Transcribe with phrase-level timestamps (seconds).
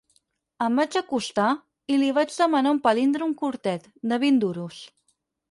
[0.67, 1.49] Em vaig acostar
[1.93, 4.83] i li vaig demanar un palíndrom curtet, de vint duros.